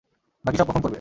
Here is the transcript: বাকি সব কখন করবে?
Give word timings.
বাকি 0.45 0.57
সব 0.57 0.67
কখন 0.67 0.81
করবে? 0.81 0.89